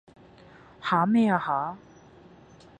[0.81, 1.77] 吓咩啊吓？